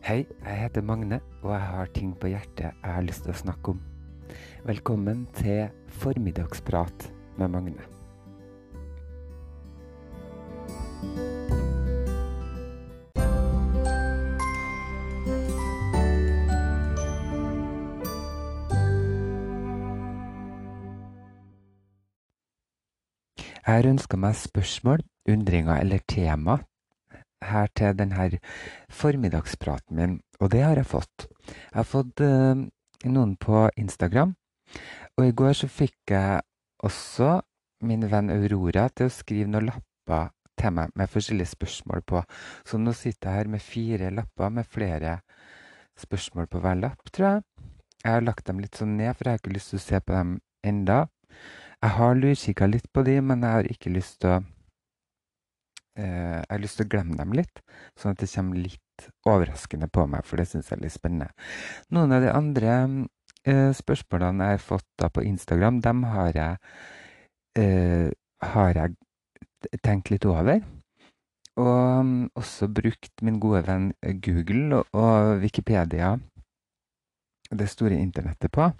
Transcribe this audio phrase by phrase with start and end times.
[0.00, 3.36] Hei, jeg heter Magne, og jeg har ting på hjertet jeg har lyst til å
[3.36, 3.80] snakke om.
[4.64, 5.68] Velkommen til
[6.00, 7.04] Formiddagsprat
[7.36, 7.84] med Magne.
[23.60, 26.62] Jeg har ønska meg spørsmål, undringer eller tema
[27.44, 28.28] her til denne
[28.88, 31.26] formiddagspraten min, og det har jeg fått.
[31.48, 32.66] Jeg har fått uh,
[33.04, 34.34] noen på Instagram,
[35.16, 36.42] og i går så fikk jeg
[36.84, 37.40] også
[37.86, 42.22] min venn Aurora til å skrive noen lapper til meg med forskjellige spørsmål på.
[42.68, 45.20] Så nå sitter jeg her med fire lapper med flere
[46.00, 47.42] spørsmål på hver lapp, tror jeg.
[48.00, 50.00] Jeg har lagt dem litt sånn ned, for jeg har ikke lyst til å se
[50.00, 51.02] på dem enda.
[51.80, 54.40] Jeg har lurkikka litt på de, men jeg har ikke lyst til å
[56.00, 57.60] Jeg har lyst til å glemme dem litt,
[57.98, 61.30] sånn at det kommer litt overraskende på meg, for det syns jeg er litt spennende.
[61.94, 62.74] Noen av de andre
[63.48, 66.58] eh, spørsmålene jeg har fått da på Instagram, dem har jeg,
[67.60, 68.10] eh,
[68.54, 70.60] har jeg tenkt litt over.
[71.60, 73.90] Og um, også brukt min gode venn
[74.24, 76.14] Google og, og Wikipedia,
[77.50, 78.70] det store internettet, på.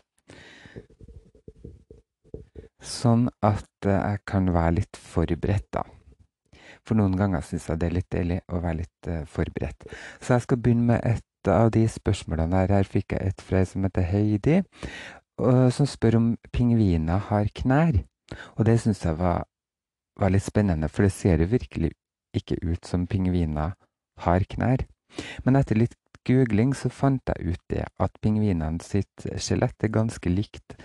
[2.81, 5.85] Sånn at eh, jeg kan være litt forberedt, da.
[6.87, 9.87] For noen ganger syns jeg det er litt deilig å være litt uh, forberedt.
[10.21, 12.75] Så jeg skal begynne med et av de spørsmålene her.
[12.81, 14.61] Her fikk jeg et fra ei som heter Heidi,
[15.41, 18.03] og, som spør om pingviner har knær.
[18.57, 19.47] Og det syns jeg var,
[20.21, 21.95] var, litt spennende, for det ser jo virkelig
[22.37, 23.75] ikke ut som pingviner
[24.27, 24.85] har knær.
[25.45, 25.97] Men etter litt
[26.29, 30.77] googling så fant jeg ut det at pingvinene sitt skjelett er ganske likt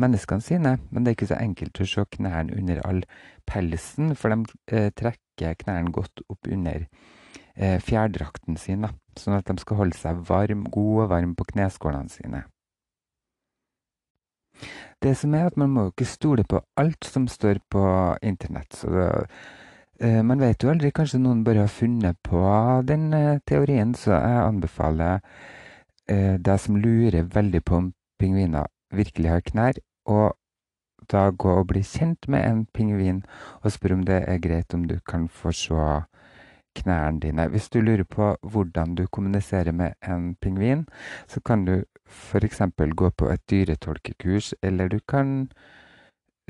[0.00, 3.02] menneskene sine, men det er ikke så enkelt å se knærne under all
[3.48, 6.86] pelsen, for de eh, trekker knærne godt opp under
[7.56, 11.48] eh, fjærdrakten sin, da, sånn at de skal holde seg varm, god og varm på
[11.52, 12.44] kneskålene sine.
[15.00, 17.82] Det som er at Man må jo ikke stole på alt som står på
[18.22, 18.74] internett.
[18.76, 19.28] så det,
[20.00, 22.40] eh, Man vet jo aldri, kanskje noen bare har funnet på
[22.86, 25.20] den eh, teorien, så jeg anbefaler
[26.08, 29.74] eh, deg som lurer veldig på om pingviner virkelig har knær,
[30.06, 30.36] og
[31.10, 33.22] da gå og bli kjent med en pingvin
[33.62, 36.02] og spørre om det er greit om du kan få se
[36.76, 37.48] knærne dine.
[37.48, 40.86] Hvis du lurer på hvordan du kommuniserer med en pingvin,
[41.28, 42.62] så kan du f.eks.
[42.96, 45.50] gå på et dyretolkekurs, eller du kan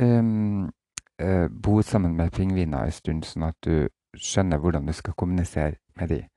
[0.02, 0.70] um,
[1.62, 6.08] bo sammen med pingviner en stund, sånn at du skjønner hvordan du skal kommunisere med
[6.08, 6.28] dem.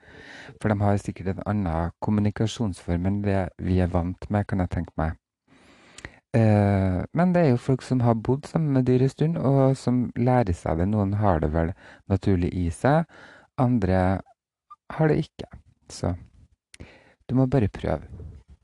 [0.62, 4.69] For de har sikkert en annen kommunikasjonsform enn det vi er vant med, kan jeg
[4.69, 5.17] tenke meg.
[6.33, 9.77] Eh, men det er jo folk som har bodd sammen med dyr en stund, og
[9.77, 10.89] som lærer seg det.
[10.89, 11.73] Noen har det vel
[12.09, 13.05] naturlig i seg,
[13.61, 13.99] andre
[14.97, 15.49] har det ikke.
[15.94, 16.16] Så
[17.29, 18.09] du må bare prøve,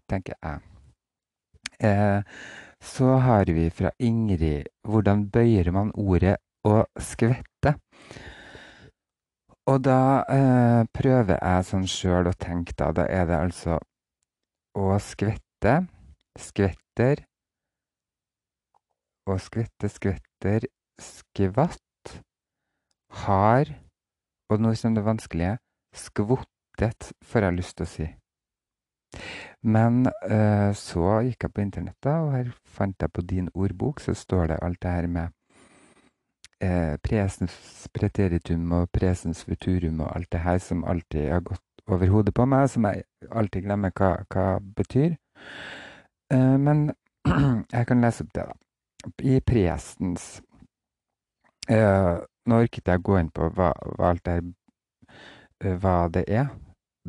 [0.10, 0.66] tenker jeg.
[1.80, 2.22] Eh,
[2.82, 7.76] så har vi fra Ingrid hvordan bøyer man ordet å skvette?
[9.70, 12.90] Og da eh, prøver jeg sånn sjøl å tenke, da.
[12.96, 13.78] Da er det altså
[14.80, 15.76] å skvette,
[16.40, 17.29] skvetter,
[19.30, 20.68] og skvette, skvetter,
[21.00, 22.16] skvatt,
[23.26, 23.74] har,
[24.50, 25.58] og nå kommer det vanskelige,
[25.96, 28.08] skvottet, får jeg lyst til å si.
[29.66, 34.14] Men øh, så gikk jeg på internettet, og her fant jeg på din ordbok, så
[34.14, 35.34] står det alt det her med
[36.62, 42.08] eh, presens preteritum og presens futurum og alt det her som alltid har gått over
[42.14, 44.48] hodet på meg, som jeg alltid glemmer hva, hva
[44.78, 45.18] betyr.
[46.32, 46.92] Eh, men
[47.76, 48.69] jeg kan lese opp det, da
[49.24, 50.42] i presens
[51.70, 52.16] eh,
[52.50, 56.50] Nå orket jeg gå inn på hva, hva det eh, hva det er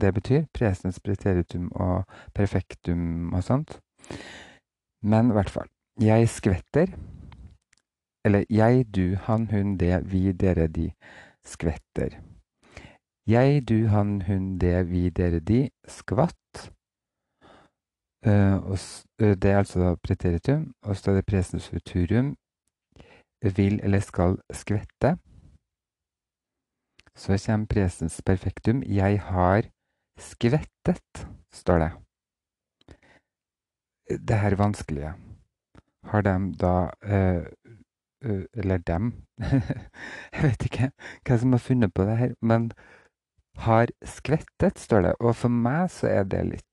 [0.00, 0.44] det betyr.
[0.54, 3.80] Presens, preteritum og perfektum og sånt.
[5.02, 5.68] Men i hvert fall.
[6.00, 6.92] Jeg skvetter.
[8.24, 10.90] Eller jeg, du, han, hun, det, vi, dere, de.
[11.44, 12.20] Skvetter.
[13.26, 15.68] Jeg, du, han, hun, det, vi, dere, de.
[15.88, 16.70] Skvatt.
[18.26, 18.78] Uh, og,
[19.22, 20.74] uh, det er altså preteritum.
[20.82, 22.36] Og så er det presens futurium.
[23.56, 25.16] Vil eller skal skvette.
[27.16, 28.82] Så kommer presens perfektum.
[28.82, 29.62] Jeg har
[30.18, 31.90] skvettet, står det.
[34.28, 35.14] Det her vanskelige.
[36.04, 37.44] Har de da uh,
[38.54, 39.12] Eller dem
[40.32, 40.90] Jeg vet ikke
[41.26, 42.72] hva som har funnet på det her, men
[43.56, 45.14] har skvettet, står det.
[45.20, 46.69] Og for meg så er det litt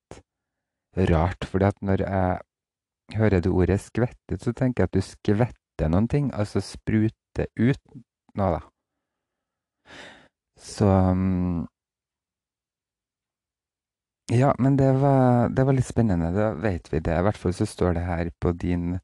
[1.12, 2.40] rart, fordi at når jeg
[3.18, 7.98] hører det ordet skvettet, så tenker jeg at du skvetter noen ting, altså spruter ut
[8.38, 8.62] noe, da.
[10.58, 11.68] Så um,
[14.28, 16.34] Ja, men det var, det var litt spennende.
[16.36, 17.14] Da vet vi det.
[17.16, 18.98] I hvert fall så står det her på din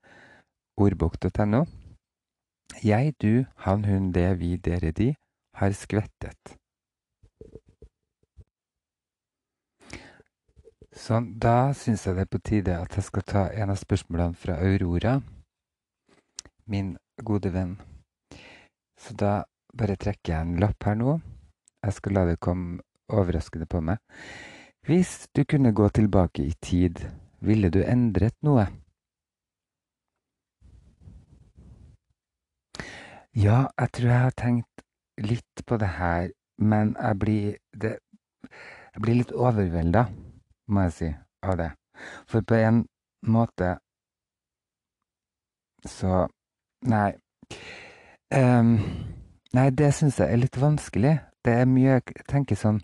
[0.75, 1.63] ordbok.no.
[2.83, 5.13] Jeg, du, han, hun, det, vi, dere, de
[5.55, 6.57] har skvettet.
[10.93, 14.37] Sånn, da syns jeg det er på tide at jeg skal ta en av spørsmålene
[14.37, 15.15] fra Aurora,
[16.69, 16.91] min
[17.25, 17.71] gode venn.
[19.01, 19.39] Så da
[19.73, 21.15] bare trekker jeg en lapp her nå.
[21.81, 23.97] Jeg skal la det komme overraskende på meg.
[24.85, 27.01] Hvis du kunne gå tilbake i tid,
[27.41, 28.67] ville du endret noe?
[33.33, 34.85] Ja, jeg tror jeg har tenkt
[35.17, 36.29] litt på det her,
[36.61, 37.95] men jeg blir, det,
[38.93, 40.05] jeg blir litt overvelda,
[40.67, 41.09] må jeg si,
[41.43, 41.71] av det.
[42.27, 42.85] For på en
[43.27, 43.77] måte
[45.87, 46.27] så
[46.83, 47.13] Nei.
[48.33, 48.73] Um,
[49.55, 51.13] nei, det syns jeg er litt vanskelig.
[51.43, 52.81] Det er mye Jeg tenker sånn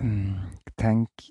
[0.00, 0.40] um,
[0.78, 1.28] Tenk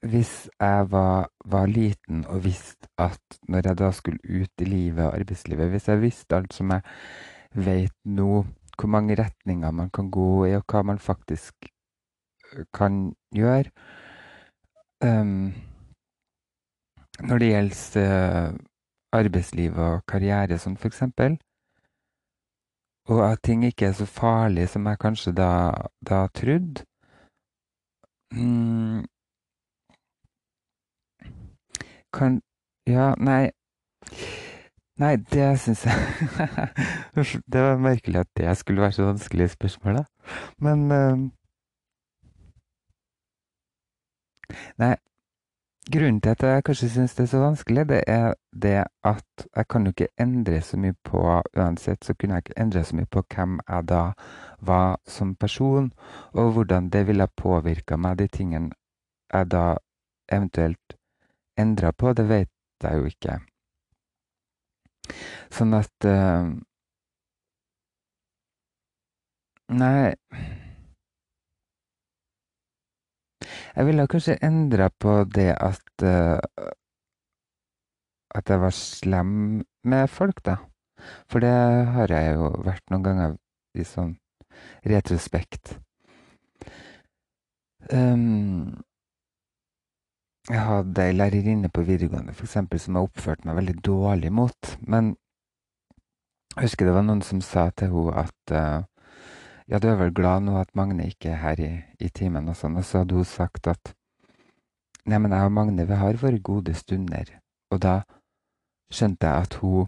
[0.00, 3.20] hvis jeg var, var, liten og visste at
[3.52, 6.80] når jeg da skulle ut i livet og arbeidslivet Hvis jeg visste alt som jeg
[7.52, 8.46] vet nå,
[8.78, 11.68] hvor mange retninger man kan gå i, og hva man faktisk
[12.56, 13.68] øh, kan gjøre
[15.04, 15.52] um,
[17.28, 18.58] Når det gjelder uh,
[19.12, 21.38] arbeidsliv og karriere, sånn for eksempel,
[23.10, 25.50] og at ting ikke er så farlig som jeg kanskje da,
[26.06, 26.84] da trodde
[28.32, 29.04] Mm.
[32.12, 32.40] Kan
[32.86, 33.50] Ja, nei
[35.00, 35.96] Nei, det syns jeg
[37.52, 40.04] Det var merkelig at det skulle være så vanskelig spørsmål, da.
[40.58, 41.30] Men uh,
[44.78, 44.94] Nei,
[45.92, 49.68] grunnen til at jeg kanskje syns det er så vanskelig, det er det at jeg
[49.68, 51.20] kan jo ikke endre så mye på
[51.56, 54.02] Uansett så kunne jeg ikke endre så mye på hvem jeg da
[54.60, 55.92] var som person,
[56.32, 58.74] og hvordan det ville påvirka meg, de tingene
[59.32, 59.76] jeg da
[60.32, 60.96] eventuelt
[61.58, 62.50] endra på, det vet
[62.82, 63.38] jeg jo ikke.
[65.50, 66.50] Sånn at uh,
[69.70, 70.14] Nei
[73.76, 76.38] Jeg ville kanskje endra på det at uh,
[78.34, 80.56] At jeg var slem med folk, da.
[81.30, 81.50] For det
[81.94, 83.32] har jeg jo vært noen ganger
[83.74, 84.12] i sånn
[84.86, 85.72] retrospekt.
[87.90, 88.78] Um,
[90.50, 94.76] jeg hadde ei lærerinne på videregående for eksempel, som jeg oppførte meg veldig dårlig mot.
[94.86, 95.14] Men
[96.56, 98.86] jeg husker det var noen som sa til henne at uh,
[99.70, 101.70] ja, du er vel glad nå at Magne ikke er her i,
[102.02, 102.78] i timen, og sånn.
[102.80, 103.92] Og så hadde hun sagt at
[105.06, 107.36] nei, men jeg og Magne, vi har våre gode stunder.
[107.70, 108.00] Og da
[108.90, 109.86] skjønte jeg at hun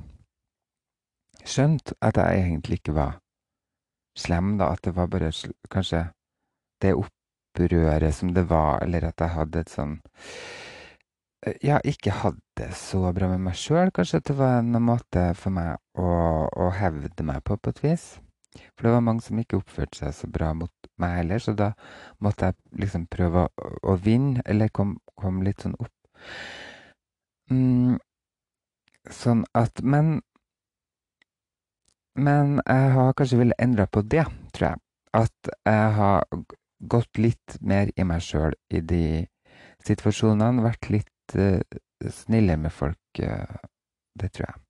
[1.42, 3.18] skjønte at jeg egentlig ikke var
[4.18, 4.70] slem, da.
[4.70, 5.32] At det var bare
[5.72, 6.06] kanskje
[6.82, 9.98] det opprøret som det var, eller at jeg hadde et sånn
[11.58, 13.90] Ja, ikke hadde det så bra med meg sjøl.
[13.90, 16.12] Kanskje at det var en måte for meg å,
[16.46, 18.04] å hevde meg på, på et vis.
[18.76, 21.72] For det var mange som ikke oppførte seg så bra mot meg heller, så da
[22.22, 25.92] måtte jeg liksom prøve å, å vinne, eller komme kom litt sånn opp.
[27.52, 27.98] Mm,
[29.10, 30.20] sånn at Men
[32.14, 34.80] men jeg har kanskje villet endre på det, tror jeg.
[35.16, 36.26] At jeg har
[36.84, 39.04] gått litt mer i meg sjøl i de
[39.86, 40.64] situasjonene.
[40.64, 41.60] Vært litt uh,
[42.04, 43.00] snillere med folk.
[43.16, 43.56] Uh,
[44.20, 44.60] det tror jeg.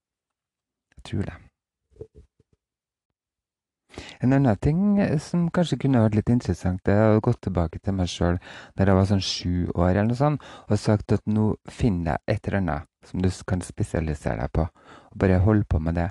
[0.95, 1.39] Jeg tror det.
[4.21, 4.81] En annen ting
[5.21, 8.39] som kanskje kunne vært litt interessant, det er å gå tilbake til meg sjøl
[8.77, 12.37] da jeg var sånn sju år eller noe sånt, og sagt at nå finner jeg
[12.37, 14.67] et eller annet som du kan spesialisere deg på,
[15.13, 16.11] og bare holde på med det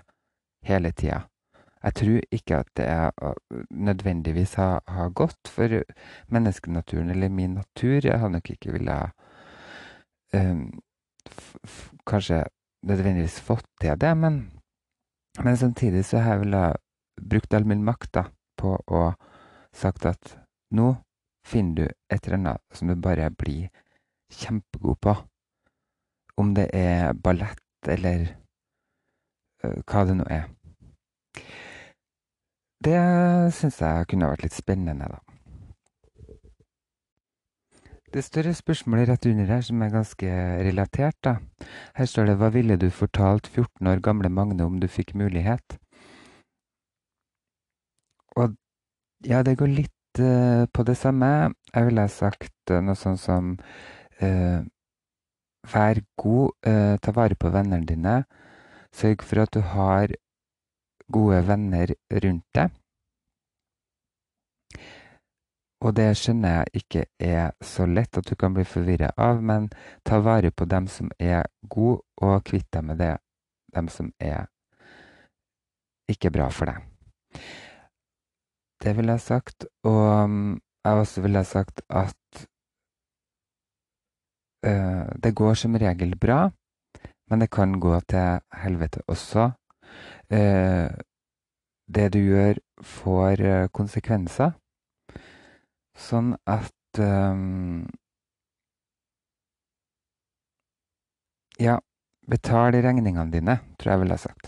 [0.67, 1.23] hele tida.
[1.81, 2.87] Jeg tror ikke at det
[3.73, 5.81] nødvendigvis har, har gått for
[6.29, 8.05] menneskenaturen eller min natur.
[8.05, 9.15] Jeg hadde nok ikke villet
[10.37, 10.67] um,
[12.05, 12.43] kanskje
[12.85, 14.51] nødvendigvis fått til det, men,
[15.43, 16.59] men samtidig så har jeg vel
[17.21, 18.25] brukt all min makt da,
[18.57, 19.03] på å
[19.75, 20.35] sagt at
[20.75, 20.93] nå
[21.47, 23.69] finner du et eller annet som du bare blir
[24.31, 25.15] kjempegod på.
[26.37, 28.27] Om det er ballett eller
[29.65, 30.47] uh, hva det nå er.
[32.81, 32.97] Det
[33.53, 35.19] syns jeg kunne vært litt spennende, da.
[38.11, 40.31] Det står et spørsmål rett under her som er ganske
[40.65, 41.35] relatert, da.
[41.95, 45.80] Her står det 'Hva ville du fortalt 14 år gamle Magne om du fikk mulighet?'
[48.39, 48.55] Og
[49.27, 51.51] ja, det går litt uh, på det samme.
[51.73, 53.55] Jeg ville sagt uh, noe sånn som
[54.21, 54.61] uh,
[55.71, 56.65] Vær god,
[57.05, 58.13] ta vare på vennene dine.
[58.97, 60.09] Sørg for at du har
[61.13, 62.73] gode venner rundt deg.
[65.85, 69.69] Og det skjønner jeg ikke er så lett at du kan bli forvirra av, men
[70.01, 73.15] ta vare på dem som er gode, og kvitt deg med det,
[73.73, 74.45] dem som er
[76.09, 76.81] ikke bra for deg.
[78.81, 79.65] Det ville jeg sagt.
[79.83, 82.45] Og mm, jeg også ville sagt at
[84.65, 86.49] uh, det går som regel bra,
[87.29, 89.51] men det kan gå til helvete også.
[90.33, 90.89] Uh,
[91.95, 94.51] det du gjør, får uh, konsekvenser.
[95.97, 97.89] Sånn at um,
[101.61, 101.75] Ja,
[102.25, 104.47] betal regningene dine, tror jeg ville ha sagt.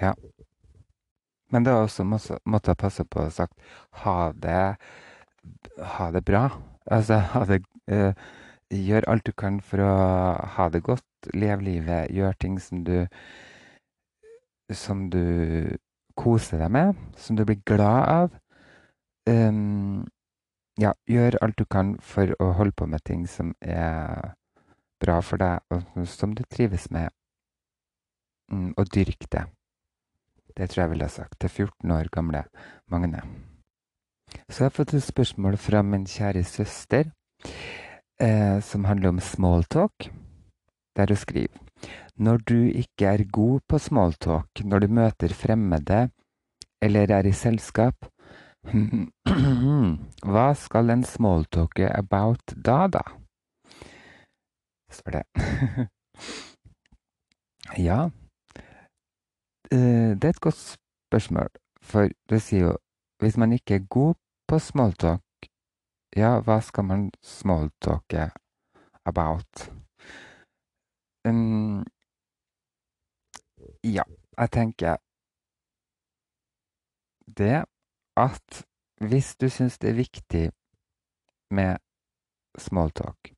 [0.00, 0.14] Ja.
[1.52, 3.56] Men det er også måte å passe på å sagt
[4.04, 4.76] ha det,
[5.96, 6.48] ha det bra.
[6.90, 7.62] Altså ha det
[7.92, 8.12] uh,
[8.68, 9.92] Gjør alt du kan for å
[10.56, 11.06] ha det godt.
[11.32, 12.10] Lev livet.
[12.12, 13.06] Gjør ting som du
[14.68, 15.78] Som du
[16.16, 16.98] koser deg med.
[17.16, 18.36] Som du blir glad av.
[19.28, 20.04] Um,
[20.78, 24.34] ja, gjør alt du kan for å holde på med ting som er
[25.00, 27.10] bra for deg, og som du trives med.
[28.52, 29.44] Mm, og dyrk det.
[30.58, 32.42] Det tror jeg ville ha sagt til 14 år gamle
[32.90, 33.22] Magne.
[34.50, 37.12] Så jeg har fått et spørsmål fra min kjære søster
[38.20, 40.10] eh, som handler om smalltalk.
[40.96, 41.58] Der hun skriver
[42.16, 46.10] Når du ikke er god på smalltalk når du møter fremmede
[46.82, 47.94] eller er i selskap,
[50.30, 53.02] hva skal en smalltalke about da, da?
[54.90, 55.24] Står det.
[57.88, 58.08] ja,
[59.70, 60.60] det er et godt
[61.08, 61.48] spørsmål,
[61.82, 62.76] for det sier jo
[63.18, 64.14] hvis man ikke er god
[64.48, 65.48] på smalltalk,
[66.16, 68.30] ja, hva skal man smalltalke
[69.04, 69.68] about?
[71.28, 71.84] Um,
[73.84, 74.04] ja,
[74.38, 74.96] jeg tenker
[77.38, 77.64] det
[78.16, 78.62] at
[79.10, 80.44] hvis du syns det er viktig
[81.50, 81.76] med
[82.58, 83.34] smalltalk,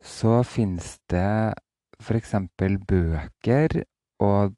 [0.00, 1.54] så finnes det
[2.00, 2.34] f.eks.
[2.56, 3.82] bøker
[4.20, 4.54] og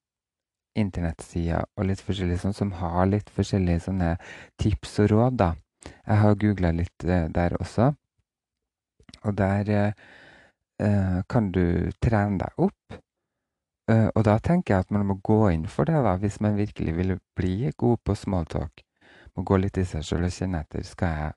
[0.79, 4.15] internettsider og litt forskjellig sånn, som har litt forskjellige sånne
[4.61, 5.51] tips og råd, da.
[5.83, 7.93] Jeg har googla litt eh, der også.
[9.23, 9.93] Og der eh,
[10.83, 13.01] eh, kan du trene deg opp.
[13.91, 16.59] Eh, og da tenker jeg at man må gå inn for det, da, hvis man
[16.59, 18.85] virkelig vil bli god på smalltalk.
[19.37, 20.85] Må gå litt i seg sjøl og kjenne etter.
[20.87, 21.33] Skal jeg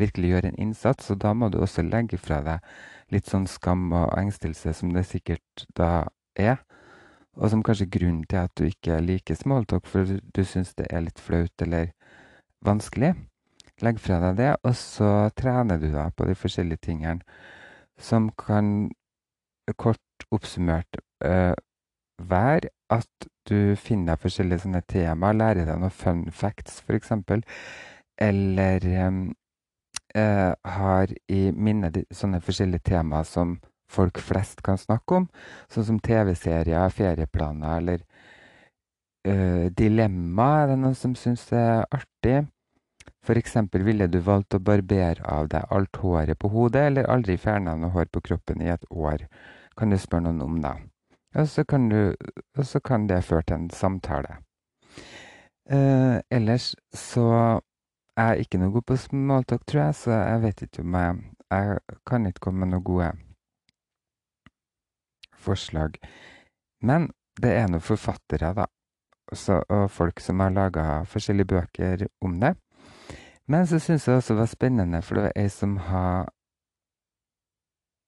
[0.00, 1.10] virkelig gjøre en innsats?
[1.12, 2.72] Og da må du også legge fra deg
[3.12, 6.62] litt sånn skam og engstelse, som det sikkert da er.
[7.40, 10.86] Og som kanskje er grunnen til at du ikke liker smalltalk, for du syns det
[10.90, 11.92] er litt flaut eller
[12.64, 13.14] vanskelig.
[13.82, 17.24] Legg fra deg det, og så trener du deg på de forskjellige tingene
[17.98, 18.90] som kan
[19.78, 21.54] kort oppsummert uh,
[22.18, 27.14] være at du finner deg forskjellige sånne temaer, lærer deg noen fun facts f.eks.,
[28.22, 29.22] eller um,
[30.12, 33.56] har i minnet sånne forskjellige temaer som
[33.92, 35.28] folk flest kan snakke om,
[35.72, 38.02] sånn som TV-serier, ferieplaner eller
[39.28, 40.48] uh, dilemma.
[40.62, 42.36] Er det noen som syns det er artig?
[43.22, 47.36] For eksempel ville du valgt å barbere av deg alt håret på hodet, eller aldri
[47.38, 49.28] fjerne noe hår på kroppen i et år?
[49.78, 50.76] Kan du spørre noen om, da.
[51.38, 52.12] Og så kan, du,
[52.58, 54.40] og så kan det føre til en samtale.
[55.70, 57.60] Uh, ellers så
[58.18, 61.20] er jeg ikke noe god på smalltalk, tror jeg, så jeg vet ikke om jeg
[61.52, 63.10] Jeg kan ikke komme med noen gode
[65.42, 65.98] forslag.
[66.82, 67.10] Men
[67.42, 68.66] det er nå forfattere, da,
[69.32, 72.54] så, og folk som har laga forskjellige bøker om det.
[73.48, 76.30] Men så syns jeg også det var spennende, for det var ei som har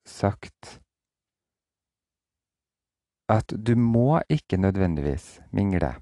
[0.06, 0.80] sagt
[3.28, 5.94] at du må ikke nødvendigvis mingle.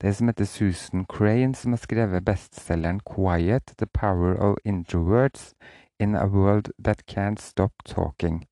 [0.00, 5.54] Det er som heter Susan Crane, som har skrevet bestselgeren 'Quiet The Power of Introverts
[6.00, 8.51] in a World That Can't Stop Talking'.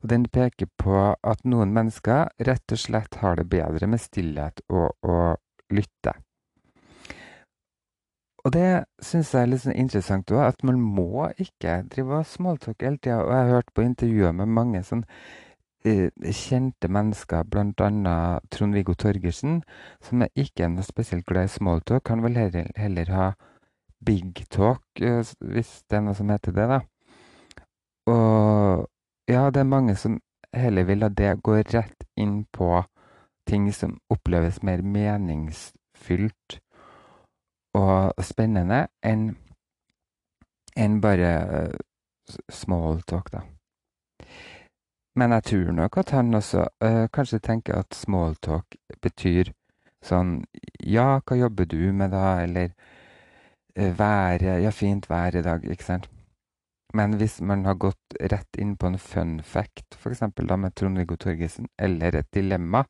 [0.00, 4.62] Og den peker på at noen mennesker rett og slett har det bedre med stillhet
[4.72, 5.20] og å
[5.74, 6.16] lytte.
[8.40, 12.28] Og det syns jeg er litt sånn interessant òg, at man må ikke drive og
[12.28, 13.18] smalltalke hele tida.
[13.20, 18.14] Og jeg har hørt på intervjuer med mange sånn uh, kjente mennesker, bl.a.
[18.48, 19.60] Trond-Viggo Torgersen,
[20.00, 22.08] som er ikke er noe spesielt glad i smalltalk.
[22.08, 23.26] Han vil heller, heller ha
[24.00, 26.80] big talk, uh, hvis det er noe som heter det, da.
[28.08, 28.88] Og
[29.30, 30.18] ja, det er mange som
[30.56, 32.82] heller vil at det går rett inn på
[33.48, 36.58] ting som oppleves mer meningsfylt
[37.78, 39.30] og spennende enn
[40.78, 41.78] enn bare uh,
[42.50, 43.42] small talk, da.
[45.18, 49.50] Men jeg tror nok at han også øh, kanskje tenker at small talk betyr
[50.06, 50.44] sånn
[50.86, 52.40] Ja, hva jobber du med da?
[52.44, 52.70] Eller
[53.74, 56.08] eh, været Ja, fint vær i dag, ikke sant?
[56.92, 60.22] Men hvis man har gått rett inn på en fun fact, f.eks.
[60.56, 62.84] med Trond-Viggo Torgersen, eller et dilemma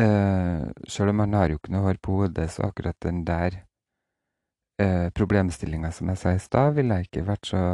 [0.00, 3.60] uh, Selv om han har jo ikke noe hår på hodet, så akkurat den der
[4.82, 7.64] uh, problemstillinga som jeg sa i stad, ville ikke vært så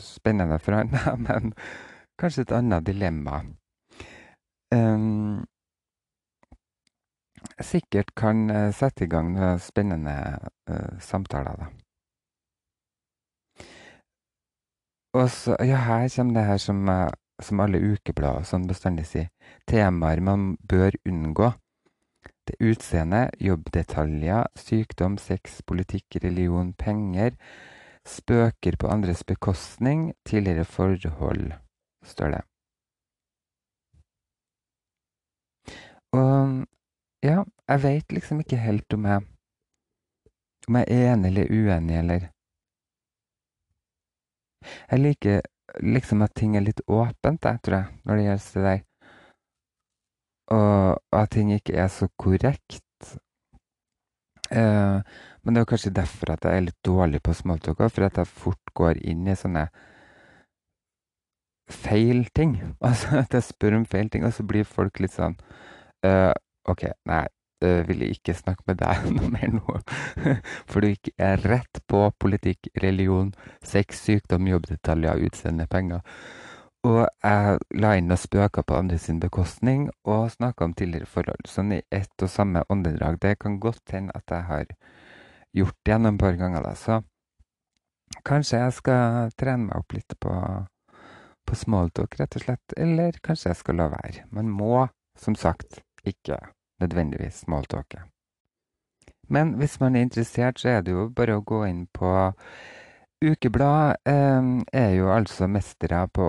[0.00, 0.96] spennende for han,
[1.28, 1.52] men
[2.20, 3.42] kanskje et annet dilemma.
[4.72, 5.44] Um,
[7.60, 10.14] sikkert kan sette i gang noen spennende
[10.72, 11.83] uh, samtaler, da.
[15.14, 17.10] Og så, ja, her kommer det her som, eh,
[17.42, 19.28] som alle ukeblader sånn bestandig sier.
[19.70, 21.52] Temaer man bør unngå.
[22.44, 27.38] Det er utseende, jobbdetaljer, sykdom, sex, politikk, religion, penger.
[28.04, 31.54] Spøker på andres bekostning, tidligere forhold,
[32.04, 32.42] står det.
[36.12, 36.66] Og
[37.24, 39.24] ja, jeg veit liksom ikke helt om jeg
[40.68, 42.28] om jeg er enig eller uenig, eller
[44.90, 45.42] jeg liker
[45.82, 48.82] liksom at ting er litt åpent, jeg, tror jeg, når det gjelder det der.
[50.54, 52.80] Og at ting ikke er så korrekt.
[54.52, 55.00] Uh,
[55.42, 58.30] men det er kanskje derfor at jeg er litt dårlig på smalltalk, for at jeg
[58.30, 59.66] fort går inn i sånne
[61.72, 62.58] feil ting.
[62.84, 65.36] Altså at jeg spør om feil ting, og så blir folk litt sånn
[66.06, 66.32] uh,
[66.68, 67.24] OK, nei,
[67.64, 69.80] uh, vil jeg ikke snakke med deg noe mer nå.
[70.70, 71.12] For du gikk
[71.48, 76.04] rett på politikk, religion, sex, sykdom, jobbdetaljer, utseende, penger.
[76.84, 81.46] Og jeg la inn noen spøker på andre sin bekostning og snakka om tidligere forhold.
[81.48, 83.16] Sånn i ett og samme åndedrag.
[83.22, 84.66] Det kan godt hende at jeg har
[85.56, 86.74] gjort det gjennom et par ganger, da.
[86.76, 90.34] Så kanskje jeg skal trene meg opp litt på,
[91.48, 92.76] på smalltalk, rett og slett.
[92.76, 94.26] Eller kanskje jeg skal la være.
[94.36, 94.84] Man må,
[95.16, 96.42] som sagt, ikke
[96.82, 98.02] nødvendigvis smalltalke.
[99.28, 102.12] Men hvis man er interessert, så er det jo bare å gå inn på
[103.24, 106.28] Ukeblad eh, er jo altså mestere på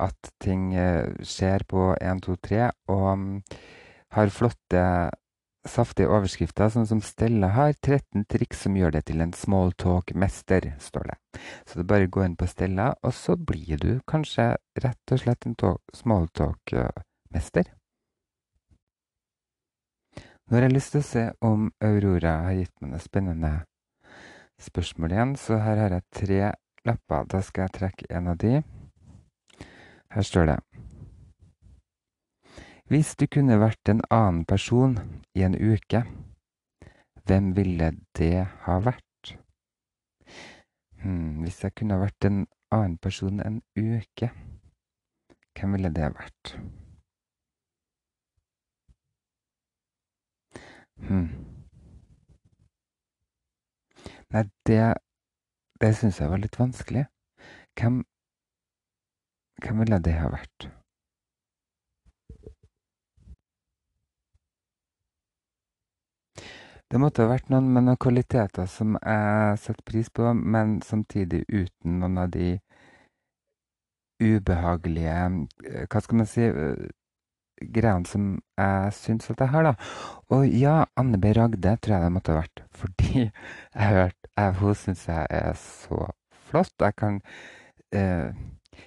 [0.00, 2.60] at ting eh, skjer på 1, 2, 3,
[2.94, 3.26] og um,
[4.16, 4.84] har flotte,
[5.68, 7.74] saftige overskrifter, sånn som Stella har.
[7.84, 11.18] 13 triks som gjør det til en smalltalk-mester, står det.
[11.66, 15.12] Så det er bare å gå inn på Stella, og så blir du kanskje rett
[15.12, 15.58] og slett en
[16.00, 17.68] smalltalk-mester.
[20.50, 23.50] Nå har jeg lyst til å se om Aurora har gitt meg noe spennende
[24.58, 26.38] spørsmål igjen, så her har jeg tre
[26.88, 27.28] lapper.
[27.30, 28.56] Da skal jeg trekke en av de.
[30.10, 30.56] Her står det
[32.90, 34.98] Hvis du kunne vært en annen person
[35.38, 36.02] i en uke,
[37.30, 39.36] hvem ville det ha vært?
[40.98, 42.42] Hmm, hvis jeg kunne vært en
[42.74, 44.34] annen person en uke,
[45.54, 46.56] hvem ville det vært?
[51.08, 51.28] Hm.
[54.30, 54.94] Nei, det
[55.80, 57.06] det syns jeg var litt vanskelig.
[57.78, 58.02] Hvem
[59.60, 60.68] hvem ville det ha vært?
[66.90, 71.44] Det måtte ha vært noen med noen kvaliteter som jeg setter pris på, men samtidig
[71.46, 72.56] uten noen av de
[74.20, 75.12] ubehagelige
[75.68, 76.48] eh, Hva skal man si
[77.60, 79.74] greiene som jeg syns at jeg har, da.
[80.34, 81.32] Og ja, Anne B.
[81.36, 82.62] Ragde tror jeg det måtte ha vært.
[82.76, 83.32] Fordi jeg
[83.74, 86.06] har hørt jeg, Hun syns jeg er så
[86.50, 86.74] flott.
[86.80, 87.20] Jeg kan
[87.92, 88.32] eh,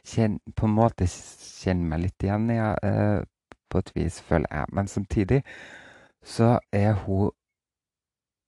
[0.01, 3.21] kjenne, på en måte kjenne meg litt igjen i ja, eh,
[3.69, 4.73] på et vis, føler jeg.
[4.73, 5.41] Men samtidig
[6.23, 7.31] så er hun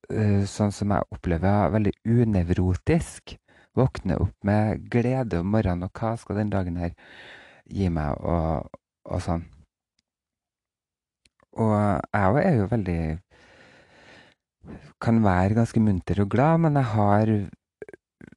[0.09, 3.37] eh, sånn som jeg opplever, veldig unevrotisk.
[3.75, 6.95] Våkner opp med glede om morgenen, og hva skal den dagen her
[7.65, 8.71] gi meg, og,
[9.09, 9.43] og sånn.
[11.61, 13.01] Og jeg er jo veldig
[15.03, 17.31] Kan være ganske munter og glad, men jeg har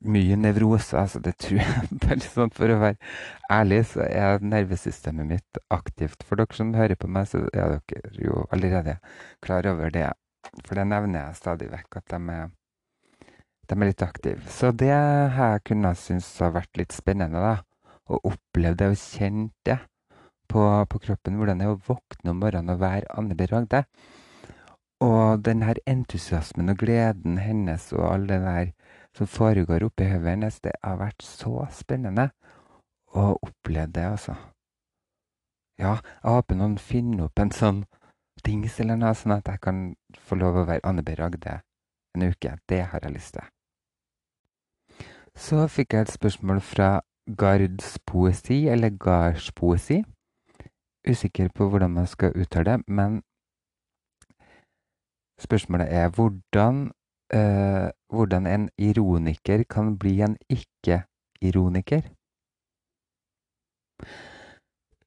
[0.05, 0.97] mye nevrose.
[0.99, 2.99] Altså, det tror jeg bare sånn For å være
[3.53, 6.23] ærlig, så er nervesystemet mitt aktivt.
[6.27, 8.99] For dere som hører på meg, så er dere jo allerede
[9.45, 10.11] klar over det.
[10.65, 12.51] For det nevner jeg stadig vekk, at de er,
[13.69, 14.45] de er litt aktive.
[14.53, 17.57] Så det har jeg kunnet synes har vært litt spennende, da.
[18.09, 19.81] Å oppleve det og kjenne det
[20.49, 23.47] på, på, kroppen hvordan det er å våkne om morgenen og være Anne B.
[23.51, 23.85] Ragde.
[25.05, 28.73] Og den her entusiasmen og gleden hennes og all det der
[29.17, 32.31] som foregår oppi hodet hennes, det har vært så spennende
[33.15, 34.35] å oppleve det, altså.
[35.79, 37.85] Ja, jeg håper noen finner opp en sånn
[38.45, 39.83] dings eller noe, sånn at jeg kan
[40.19, 41.15] få lov å være Anne B.
[41.19, 41.61] Ragde
[42.15, 42.59] en uke.
[42.69, 43.47] Det har jeg lyst til.
[45.39, 47.01] Så fikk jeg et spørsmål fra
[47.39, 50.03] Gards poesi, eller Gards poesi
[51.09, 53.23] usikker på hvordan man skal uttale det, men
[55.41, 56.91] spørsmålet er hvordan
[57.35, 62.03] eh, hvordan en ironiker kan bli en ikke-ironiker.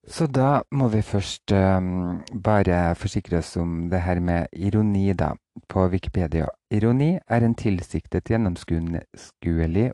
[0.08, 5.30] Så da må vi først um, bare forsikre oss om det her med ironi, da,
[5.70, 6.48] på Wikipedia.
[6.74, 9.92] Ironi er en tilsiktet, gjennomskuelig,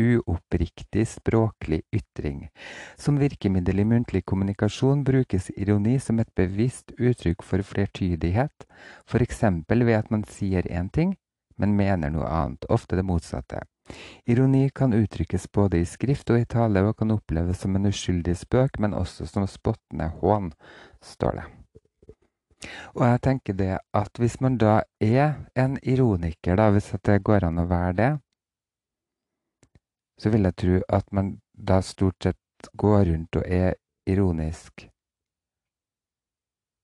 [0.00, 2.48] uoppriktig språklig ytring.
[2.96, 8.66] Som virkemiddel i muntlig kommunikasjon brukes ironi som et bevisst uttrykk for flertydighet,
[9.06, 9.42] f.eks.
[9.68, 11.16] ved at man sier én ting,
[11.56, 13.62] men mener noe annet, ofte det motsatte.
[14.26, 18.36] Ironi kan uttrykkes både i skrift og i tale, og kan oppleves som en uskyldig
[18.40, 20.52] spøk, men også som spottende hån,
[21.04, 21.46] står det.
[22.96, 27.44] Og jeg tenker det at hvis man da er en ironiker, da, hvis det går
[27.50, 28.12] an å være det,
[30.20, 33.74] så vil jeg tro at man da stort sett går rundt og er
[34.06, 34.86] ironisk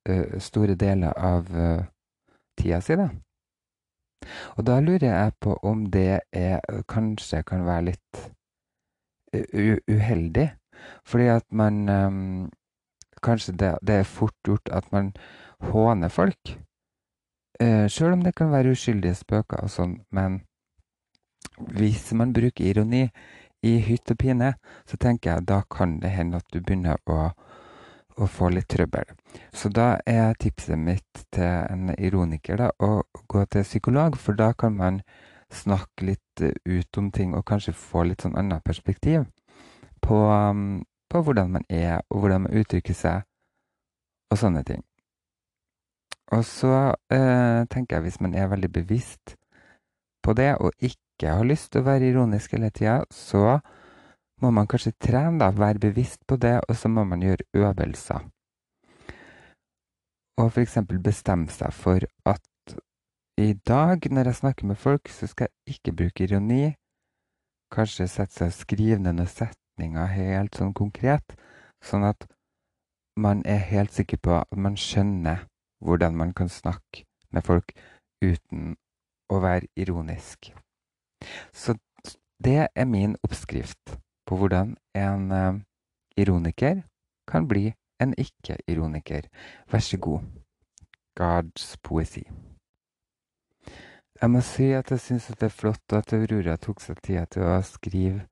[0.09, 1.85] uh, store deler av uh,
[2.59, 3.11] tida si, da.
[4.59, 8.25] Og da lurer jeg på om det er, kanskje kan være litt
[9.89, 10.51] uheldig.
[11.05, 12.51] Fordi at man um,
[13.23, 15.13] Kanskje det, det, er fort gjort at man
[15.61, 16.57] håner folk.
[17.61, 19.99] Uh, Sjøl om det kan være uskyldige spøker og sånn.
[20.09, 20.39] Men
[21.77, 23.07] hvis man bruker ironi
[23.63, 24.55] i hytt og pine,
[24.89, 27.31] så tenker jeg da kan det hende at du begynner å
[28.21, 29.09] å få litt trøbbel.
[29.53, 34.53] Så da er tipset mitt til en ironiker da, å gå til psykolog, for da
[34.53, 35.01] kan man
[35.51, 39.25] snakke litt eh, ut om ting og kanskje få litt sånn annet perspektiv
[40.05, 43.27] på, um, på hvordan man er, og hvordan man uttrykker seg,
[44.31, 44.85] og sånne ting.
[46.31, 46.75] Og så
[47.11, 49.35] eh, tenker jeg hvis man er veldig bevisst
[50.23, 53.59] på det, og ikke har lyst til å være ironisk hele tida, så
[54.41, 58.25] må man kanskje trene, da, være bevisst på det, og så må man gjøre øvelser.
[60.41, 60.79] Og f.eks.
[61.05, 62.47] bestemme seg for at
[63.41, 66.75] i dag, når jeg snakker med folk, så skal jeg ikke bruke ironi.
[67.73, 71.37] Kanskje sette seg og skrive ned noen setninger helt sånn konkret,
[71.85, 72.27] sånn at
[73.17, 75.47] man er helt sikker på at man skjønner
[75.85, 77.73] hvordan man kan snakke med folk
[78.25, 78.75] uten
[79.31, 80.53] å være ironisk.
[81.53, 81.77] Så
[82.45, 85.61] det er min oppskrift på hvordan en uh,
[86.17, 86.83] ironiker
[87.29, 89.29] kan bli en ikke-ironiker.
[89.71, 90.21] Vær så god.
[91.17, 92.25] Guards poesi.
[94.21, 97.45] Jeg må si at jeg syns det er flott at Aurora tok seg tida til
[97.45, 98.27] å skrive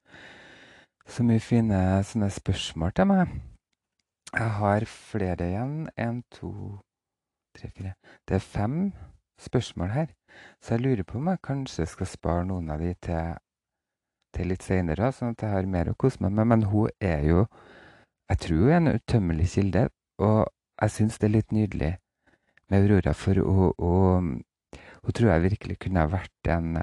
[1.08, 3.30] så mye fine sånne spørsmål til meg.
[4.34, 5.88] Jeg har flere igjen.
[5.96, 6.50] Én, to,
[7.56, 7.94] tre, fire
[8.28, 8.76] Det er fem
[9.38, 10.08] spørsmål her.
[10.62, 13.36] Så jeg lurer på om jeg kanskje skal spare noen av de til
[14.36, 16.46] til litt seinere, sånn at jeg har mer å kose meg med.
[16.52, 17.46] Men hun er jo
[18.28, 19.82] Jeg tror hun er en utømmelig kilde,
[20.20, 20.50] og
[20.82, 21.94] jeg syns det er litt nydelig
[22.68, 26.76] med Aurora, for hun, hun, tror jeg virkelig kunne ha vært en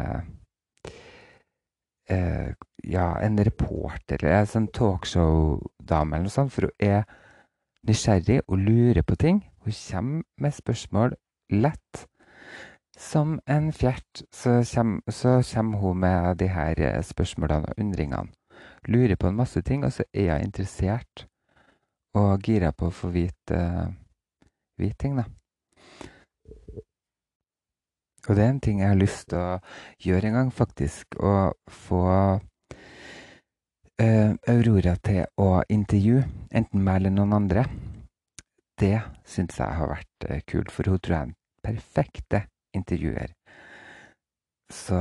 [2.10, 2.50] eh,
[2.82, 7.06] Ja, en reporter eller en sånn talkshow-dame eller noe sånt, for hun er
[7.86, 9.46] nysgjerrig og lurer på ting.
[9.62, 11.14] Hun kommer med spørsmål
[11.54, 12.08] lett.
[12.98, 18.32] Som en fjert så kommer hun med de her eh, spørsmålene og undringene.
[18.88, 21.28] Lurer på en masse ting, og så er jeg interessert
[22.16, 23.58] og gira på å få vite,
[24.80, 25.26] uh, ting, da.
[28.26, 29.60] Og det er en ting jeg har lyst til å
[30.00, 31.20] gjøre en gang, faktisk.
[31.20, 32.06] Å få
[34.00, 36.24] uh, Aurora til å intervjue,
[36.56, 37.68] enten meg eller noen andre.
[38.80, 43.34] Det syns jeg har vært uh, kult, for hun tror jeg er den perfekte intervjuer.
[44.72, 44.98] Så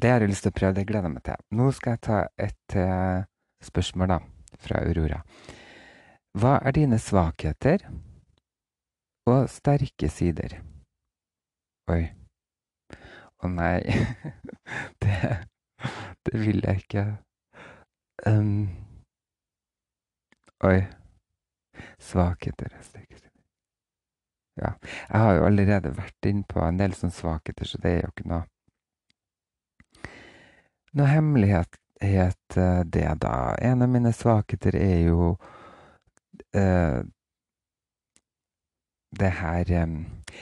[0.00, 0.76] det har jeg lyst til å prøve.
[0.78, 1.42] Det gleder jeg meg til.
[1.58, 3.26] Nå skal jeg ta et uh,
[3.64, 4.18] spørsmål da,
[4.60, 5.20] fra Aurora.
[6.38, 7.84] Hva er dine svakheter
[9.28, 10.60] og sterke sider?
[11.90, 12.04] Oi.
[13.40, 13.80] Å nei.
[15.02, 15.16] det,
[16.28, 17.06] det vil jeg ikke.
[18.28, 18.68] Um,
[20.68, 20.78] oi.
[22.00, 23.29] Svakheter og sterke sider.
[24.60, 24.72] Ja.
[25.08, 28.14] Jeg har jo allerede vært inne på en del sånne svakheter, så det er jo
[28.14, 28.46] ikke noe
[30.98, 32.32] Noe hemmelighet, eh,
[32.82, 33.34] det, da.
[33.62, 35.36] En av mine svakheter er jo
[36.56, 37.00] uh,
[39.20, 39.94] det her um,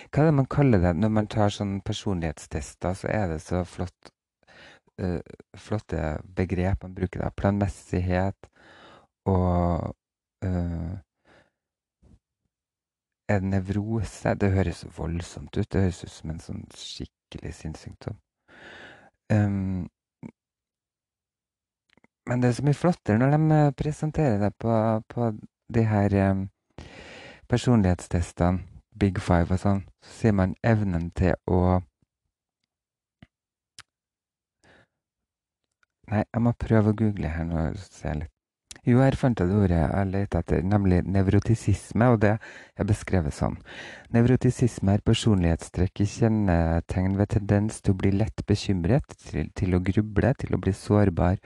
[0.08, 3.60] Hva er det man kaller det når man tar sånne personlighetstester, så er det så
[3.68, 4.12] flott
[5.02, 5.20] uh,
[5.56, 7.30] flotte begrep man bruker da.
[7.36, 8.48] Planmessighet
[9.28, 9.92] og
[10.44, 10.96] uh,
[13.28, 15.68] en nevrose Det høres voldsomt ut.
[15.72, 18.16] Det høres ut som en sånn skikkelig sinnssymptom.
[19.32, 19.88] Um,
[22.28, 24.72] men det er så mye flottere når de eh, presenterer det på,
[25.08, 25.28] på
[25.74, 26.48] de her um,
[27.48, 28.64] personlighetstestene,
[28.98, 29.84] Big Five og sånn.
[30.04, 31.80] Så sier man evnen til å
[36.08, 38.37] Nei, jeg må prøve å google her nå, ser jeg litt.
[38.88, 43.34] Jo, her fant jeg det ordet jeg leter etter, nemlig nevrotisisme, og det er beskrevet
[43.36, 43.58] sånn.
[44.16, 49.82] Nevrotisisme er personlighetstrekk i kjennetegn ved tendens til å bli lett bekymret, til, til å
[49.90, 51.36] gruble, til å bli sårbar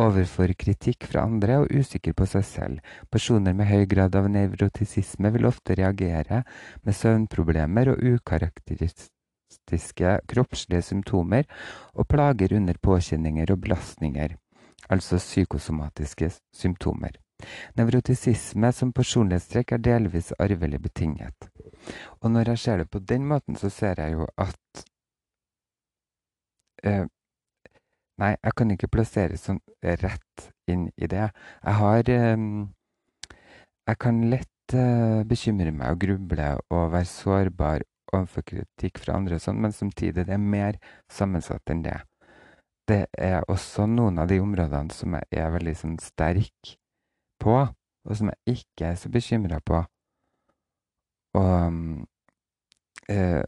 [0.00, 2.80] overfor kritikk fra andre og usikker på seg selv.
[3.12, 6.40] Personer med høy grad av nevrotisisme vil ofte reagere
[6.88, 11.44] med søvnproblemer og ukarakteristiske kroppslige symptomer
[11.92, 14.38] og plager under påkjenninger og belastninger
[14.86, 17.18] altså psykosomatiske symptomer.
[17.78, 21.50] Nevrotisisme som personlighetstrekk er delvis arvelig betinget.
[22.22, 24.84] Og når jeg ser det på den måten, så ser jeg jo at
[26.84, 27.06] eh,
[28.18, 31.28] Nei, jeg kan ikke plassere sånn rett inn i det.
[31.62, 32.40] Jeg har eh,
[33.86, 39.38] Jeg kan lett eh, bekymre meg og gruble og være sårbar overfor kritikk fra andre
[39.38, 40.80] og sånn, men samtidig det er mer
[41.12, 42.00] sammensatt enn det
[42.88, 46.74] det er også noen av de områdene som jeg er veldig sånn sterk
[47.42, 49.82] på, og som jeg ikke er så bekymra på.
[51.38, 51.78] Og
[53.12, 53.44] eh,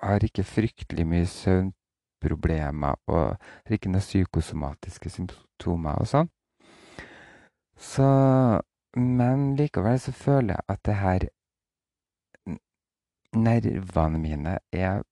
[0.00, 6.32] har ikke fryktelig mye søvnproblemer og har ikke noen psykosomatiske symptomer og sånn.
[7.76, 8.08] Så
[8.96, 11.28] Men likevel så føler jeg at det her
[13.30, 15.04] Nervene mine er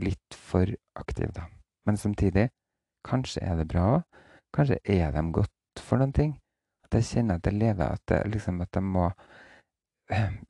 [0.00, 0.64] litt for
[0.96, 1.42] aktive, da.
[1.84, 2.46] Men samtidig
[3.06, 4.02] Kanskje er det bra.
[4.54, 6.34] Kanskje er de godt for noen ting.
[6.84, 9.10] At jeg kjenner at jeg lever, at, jeg, liksom, at jeg må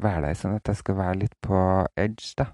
[0.04, 1.60] være der sånn at jeg skal være litt på
[2.00, 2.50] edge, da.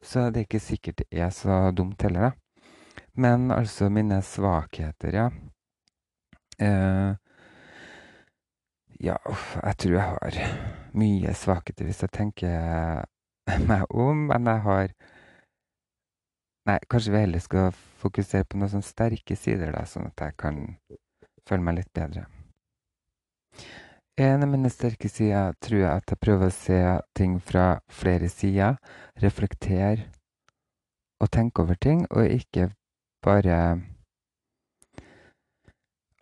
[0.00, 3.02] Så det er ikke sikkert det er så dumt heller, da.
[3.20, 5.26] Men altså mine svakheter, ja.
[6.60, 7.16] Uh,
[9.00, 9.16] ja,
[9.64, 10.38] jeg tror jeg har
[11.00, 13.04] mye svakheter hvis jeg tenker
[13.70, 14.94] meg om, men jeg har
[16.70, 20.36] Nei, kanskje vi heller skal fokusere på noen sånne sterke sider, da, sånn at jeg
[20.38, 20.58] kan
[21.48, 22.28] føle meg litt bedre.
[24.20, 26.78] En av mine sterke sider tror jeg at jeg prøver å se
[27.16, 28.76] ting fra flere sider.
[29.18, 30.04] Reflektere
[31.18, 32.68] og tenke over ting, og ikke
[33.24, 33.56] bare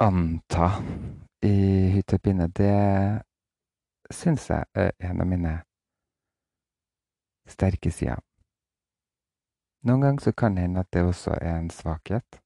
[0.00, 0.70] anta
[1.44, 1.58] i
[1.98, 2.48] hytt og pinne.
[2.48, 5.54] Det syns jeg er en av mine
[7.52, 8.22] sterke sider.
[9.88, 12.40] Noen ganger så kan det hende at det også er en svakhet,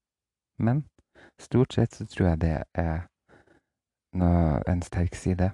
[0.63, 0.85] men
[1.41, 3.01] stort sett så tror jeg det er
[4.15, 5.49] noe, en sterk side.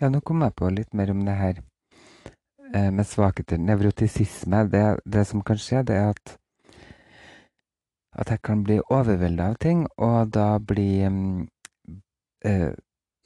[0.00, 1.62] Ja, nå kom jeg på litt mer om det her
[2.74, 3.58] eh, med svakheter.
[3.58, 4.66] Nevrotisisme.
[4.68, 6.36] Det, det, som kan skje, det er at
[8.14, 12.72] at jeg kan bli overvelda av ting, og da bli eh,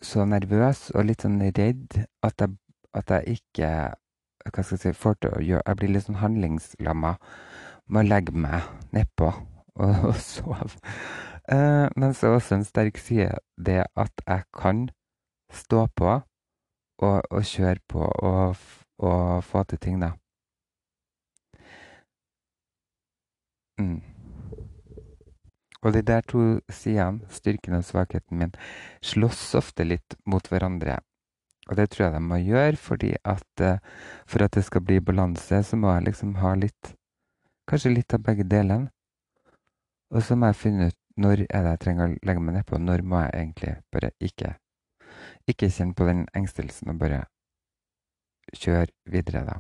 [0.01, 2.55] så nervøs og litt sånn redd at jeg,
[2.97, 3.73] at jeg ikke
[4.45, 7.15] hva skal jeg si, får til å gjøre Jeg blir litt sånn handlingslamma
[7.89, 10.69] med å legge meg nedpå og, og sove.
[11.49, 14.89] Uh, men så er også en sterk side det at jeg kan
[15.53, 16.11] stå på
[16.99, 18.57] og, og kjøre på og,
[18.99, 20.13] og, få til ting, da.
[23.79, 24.03] Mm.
[25.83, 28.55] Og de der to sidene, styrken og svakheten min,
[29.03, 30.99] slåss ofte litt mot hverandre.
[31.69, 33.81] Og det tror jeg de må gjøre, fordi at uh,
[34.27, 36.95] for at det skal bli balanse, så må jeg liksom ha litt
[37.69, 38.89] Kanskje litt av begge delene.
[40.09, 42.79] Og så må jeg finne ut når er det jeg trenger å legge meg nedpå.
[42.81, 44.55] Når må jeg egentlig bare ikke
[45.49, 47.27] Ikke kjenne på den engstelsen og bare
[48.57, 49.59] kjøre videre, da.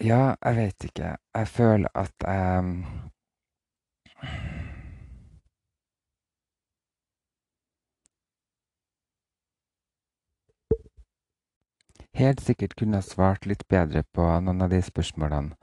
[0.00, 1.16] Ja, jeg vet ikke.
[1.36, 2.64] Jeg føler at jeg
[12.16, 15.56] helt sikkert kunne ha svart litt bedre på noen av de spørsmålene.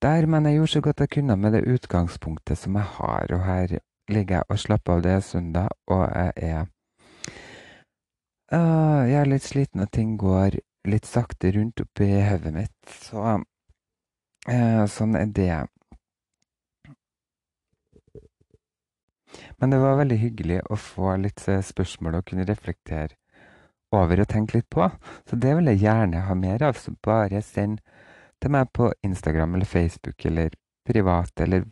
[0.00, 3.42] Der, men jeg gjorde så godt jeg kunne med det utgangspunktet som jeg har, og
[3.44, 3.74] her
[4.08, 5.02] ligger jeg og slapper av.
[5.04, 6.62] Det er søndag, og jeg er
[8.52, 10.56] uh, Jeg er litt sliten, og ting går
[10.88, 15.52] litt sakte rundt oppi hodet mitt, så uh, sånn er det.
[19.60, 23.19] Men det var veldig hyggelig å få litt eh, spørsmål og kunne reflektere
[23.96, 24.86] over å tenke litt på.
[25.28, 26.78] Så det vil jeg gjerne ha mer av.
[26.78, 27.80] Så bare send
[28.40, 30.54] til meg på Instagram eller Facebook eller
[30.86, 31.66] privat, eller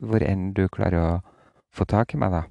[0.00, 1.12] hvor enn du klarer å
[1.74, 2.44] få tak i meg, da.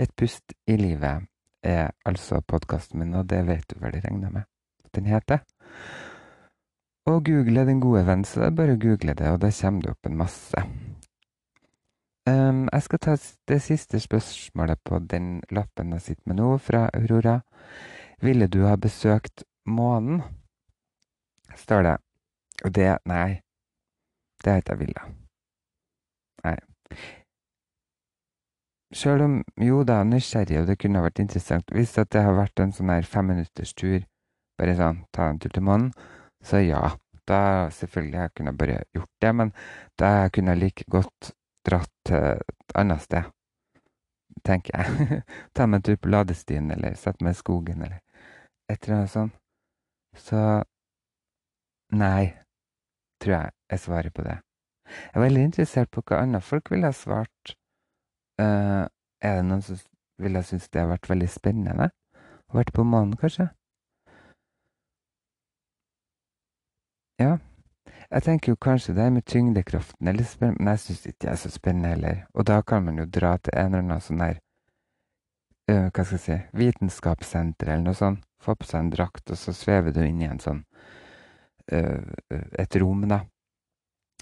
[0.00, 1.28] Et pust i livet
[1.62, 4.48] er altså podkasten min, og det vet du vel, regner med
[4.84, 5.42] at den heter.
[7.06, 9.82] Og google Den gode venn, så det er bare å google det, og da kommer
[9.82, 10.64] det opp en masse.
[12.22, 13.16] Um, jeg skal ta
[13.50, 17.40] det siste spørsmålet på den lappen jeg sitter med nå, fra Aurora.
[18.22, 20.22] Ville du ha besøkt månen?
[21.56, 21.96] står det.
[22.64, 23.40] Og det Nei,
[24.44, 25.10] Det har ikke jeg villet.
[26.44, 26.56] Nei.
[28.92, 32.72] Sjøl om jo da, nysgjerrig, og det kunne vært interessant Hvis det har vært en
[32.74, 34.02] sånn her femminutterstur,
[34.58, 35.92] bare sånn ta en tur til månen,
[36.42, 36.96] så ja.
[37.26, 39.52] Da selvfølgelig jeg kunne bare gjort det, men
[39.98, 41.30] da kunne jeg like godt
[41.64, 43.30] dratt til et annet sted,
[44.42, 45.20] tenker jeg.
[45.54, 48.00] Ta meg en tur på ladestien, eller sette meg i skogen, eller
[48.72, 49.38] et eller annet sånt.
[50.16, 50.40] Så
[51.96, 52.32] nei,
[53.22, 54.38] tror jeg jeg svarer på det.
[54.92, 57.56] Jeg er veldig interessert på hva andre folk ville ha svart.
[58.40, 58.84] Uh,
[59.22, 59.78] er det noen som
[60.20, 61.88] ville syntes det har vært veldig spennende?
[62.50, 63.48] Å vært på månen, kanskje?
[67.22, 67.38] Ja.
[68.12, 71.30] Jeg tenker jo kanskje det med tyngdekraften er litt spennende, men jeg syns ikke det
[71.32, 72.18] er så spennende heller.
[72.34, 74.36] Og da kan man jo dra til en eller annen sånn der
[75.70, 78.26] uh, Hva skal jeg si Vitenskapssenter eller noe sånt.
[78.42, 80.64] Få på seg en drakt, og så svever du inn i en sånn
[81.72, 82.02] uh,
[82.58, 83.22] Et rom, da.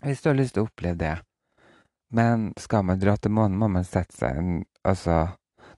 [0.04, 1.16] Hvis du har lyst til å oppleve det.
[2.16, 5.28] Men skal man dra til månen, må man sette seg en Altså,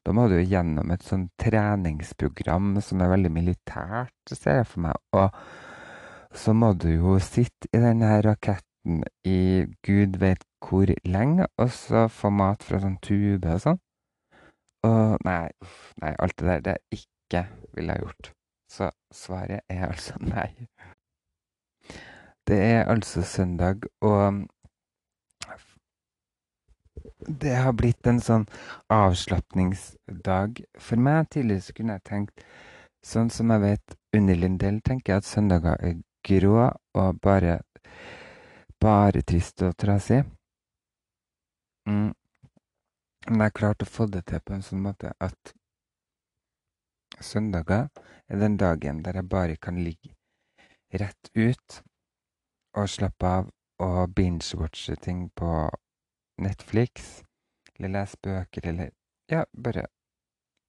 [0.07, 5.01] da må du gjennom et sånn treningsprogram som er veldig militært, ser jeg for meg.
[5.19, 11.71] Og så må du jo sitte i denne raketten i gud vet hvor lenge, og
[11.75, 13.81] så få mat fra sånn tube og sånn.
[14.87, 15.51] Og nei,
[16.03, 17.12] nei, alt det der, det er ikke
[17.73, 18.33] ville ha gjort.
[18.71, 20.51] Så svaret er altså nei.
[22.47, 24.47] Det er altså søndag, og
[27.29, 28.47] det har blitt en sånn
[28.91, 31.29] avslapningsdag for meg.
[31.31, 32.45] Tidligere så kunne jeg tenkt
[33.07, 37.61] sånn som jeg vet Unni Lindell tenker jeg at søndager er grå og bare
[38.83, 40.23] bare trist og trasig.
[41.87, 42.13] Mm.
[43.31, 45.55] Men jeg klarte å få det til på en sånn måte at
[47.25, 47.89] søndager
[48.29, 50.15] er den dagen der jeg bare kan ligge
[51.01, 51.83] rett ut
[52.77, 53.51] og slappe av
[53.83, 55.71] og binge-watche ting på
[56.43, 57.23] Netflix.
[57.77, 58.93] Eller lese bøker, eller
[59.31, 59.87] ja, bare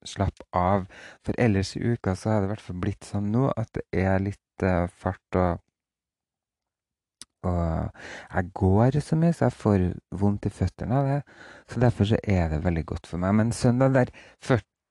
[0.05, 0.87] slappe av.
[1.25, 3.85] For ellers i uka så har det i hvert fall blitt sånn nå at det
[4.05, 5.61] er litt uh, fart og
[7.43, 7.89] Og
[8.31, 9.81] jeg går så mye, så jeg får
[10.15, 11.17] vondt i føttene av det.
[11.67, 13.33] Så derfor så er det veldig godt for meg.
[13.35, 14.13] Men søndag der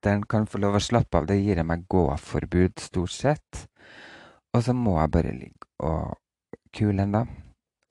[0.03, 3.69] føttene kan få lov å slappe av, det gir meg gåforbud stort sett.
[4.53, 6.19] Og så må jeg bare ligge og
[6.75, 7.29] kule en.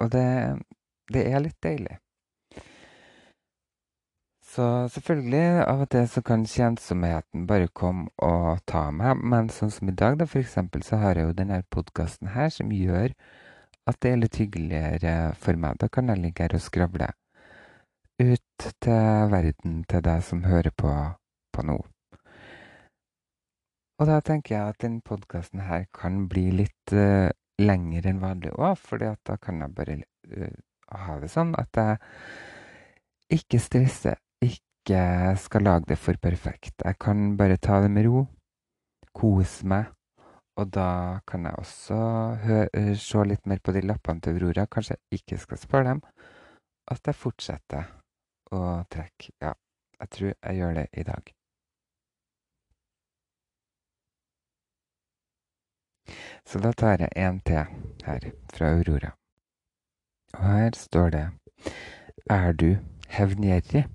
[0.01, 0.57] Og det,
[1.11, 1.97] det er litt deilig.
[4.51, 9.15] Så selvfølgelig, av og til så kan kjensomheten bare komme og ta meg.
[9.23, 12.51] Men sånn som i dag, da, for eksempel, så har jeg jo denne podkasten her
[12.51, 13.15] som gjør
[13.87, 15.79] at det er litt hyggeligere for meg.
[15.79, 17.13] Da kan jeg ligge her og skravle
[18.21, 20.91] ut til verden, til deg som hører på,
[21.55, 21.79] på nå.
[24.01, 27.29] Og da tenker jeg at denne podkasten her kan bli litt uh,
[27.61, 29.97] lengre enn vanlig òg, for da kan jeg bare
[30.33, 30.55] uh,
[31.05, 34.97] ha det sånn at jeg ikke stresser ikke
[35.37, 36.81] skal lage det for perfekt.
[36.81, 38.25] Jeg kan bare ta det med ro,
[39.13, 39.91] kose meg,
[40.57, 41.99] og da kan jeg også
[42.73, 44.65] eh, se litt mer på de lappene til Aurora.
[44.65, 46.01] Kanskje jeg ikke skal spørre dem.
[46.91, 47.93] At jeg fortsetter
[48.51, 49.31] å trekke.
[49.41, 49.53] Ja,
[50.01, 51.31] jeg tror jeg gjør det i dag.
[56.45, 57.65] Så da tar jeg en til
[58.05, 59.11] her, fra Aurora.
[60.33, 61.25] Og her står det
[62.29, 62.77] Er du
[63.09, 63.85] hevngjerrig?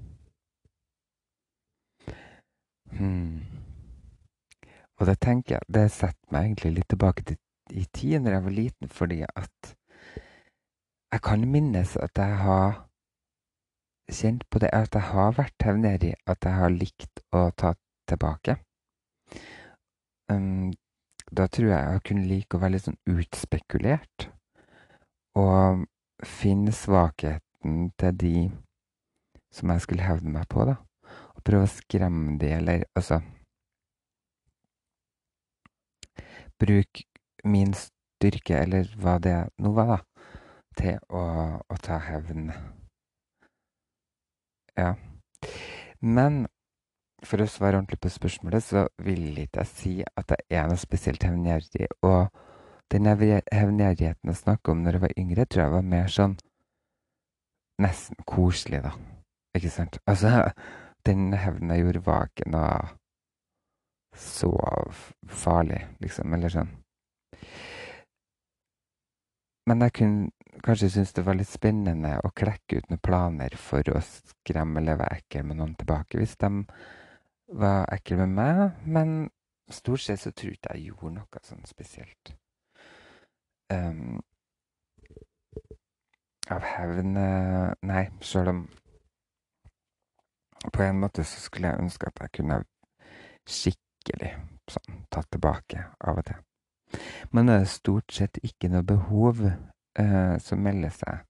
[2.99, 3.41] Hmm.
[4.97, 7.37] Og det tenker jeg Det setter meg egentlig litt tilbake til
[7.71, 9.77] i tid, når jeg var liten, fordi at
[11.13, 12.87] jeg kan minnes at jeg har
[14.13, 17.75] kjent på det at jeg har vært hevngjerrig, at jeg har likt å ta
[18.09, 18.57] tilbake.
[20.31, 20.73] Um,
[21.31, 24.29] da tror jeg jeg kunne like å være litt sånn utspekulert.
[25.37, 25.85] Og
[26.25, 28.37] finne svakheten til de
[29.53, 30.77] som jeg skulle hevne meg på, da
[31.37, 33.21] Og prøve å skremme de, eller altså
[36.61, 37.03] Bruk
[37.45, 39.99] min styrke, eller hva det nå var, da,
[40.77, 41.23] til å,
[41.61, 42.49] å ta hevn.
[44.77, 44.95] Ja.
[46.01, 46.47] Men
[47.25, 50.81] for å svare ordentlig på spørsmålet, så vil ikke jeg si at jeg er noe
[50.81, 51.89] spesielt hevngjerrig.
[52.05, 52.29] Og
[52.93, 56.37] den hevngjerrigheten jeg snakka om når jeg var yngre, tror jeg var mer sånn
[57.83, 58.93] nesten koselig, da.
[59.57, 59.99] Ikke sant?
[60.09, 60.51] Altså
[61.07, 62.71] den hevnen jeg gjorde, var ikke noe
[64.17, 64.53] så
[65.29, 66.73] farlig, liksom, eller sånn.
[69.67, 73.87] Men jeg kunne kanskje synes det var litt spennende å klekke ut noen planer for
[73.93, 76.51] å skremme eller være ekkel med noen tilbake, hvis de
[77.49, 78.63] var ekkel med meg.
[78.87, 79.31] Men
[79.71, 82.35] stort sett så tror jeg ikke jeg gjorde noe sånn spesielt.
[83.73, 84.19] Um,
[86.55, 88.61] av hevn eh, Nei, sjøl om
[90.71, 92.61] På en måte så skulle jeg ønske at jeg kunne
[93.47, 94.31] skikkelig
[94.71, 96.39] sånn tatt tilbake av og til.
[97.35, 101.21] Men det er stort sett ikke noe behov uh, som melder seg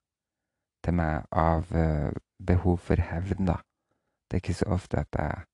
[0.84, 3.58] til meg av uh, behov for hevn, da.
[4.24, 5.44] Det er ikke så ofte at jeg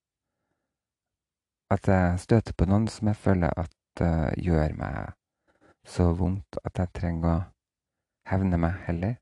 [1.73, 5.13] at jeg støter på noen som jeg føler at uh, gjør meg
[5.89, 7.39] så vondt at jeg trenger å
[8.31, 9.17] hevne meg heller.